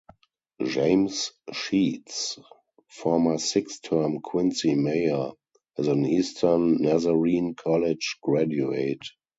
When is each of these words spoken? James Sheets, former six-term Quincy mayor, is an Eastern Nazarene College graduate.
James 0.65 1.31
Sheets, 1.53 2.39
former 2.89 3.37
six-term 3.37 4.21
Quincy 4.21 4.73
mayor, 4.73 5.33
is 5.77 5.87
an 5.87 6.07
Eastern 6.07 6.81
Nazarene 6.81 7.53
College 7.53 8.17
graduate. 8.23 9.03